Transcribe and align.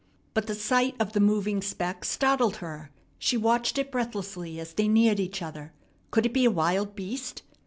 But 0.33 0.47
the 0.47 0.55
sight 0.55 0.95
of 0.99 1.13
the 1.13 1.19
moving 1.19 1.61
speck 1.61 2.03
startled 2.05 2.55
her. 2.55 2.89
She 3.19 3.37
watched 3.37 3.77
it 3.77 3.91
breathlessly 3.91 4.59
as 4.59 4.73
they 4.73 4.87
neared 4.87 5.19
each 5.19 5.43
other. 5.43 5.73
Could 6.09 6.25
it 6.25 6.33
be 6.33 6.45
a 6.45 6.49
wild 6.49 6.95
beast? 6.95 7.43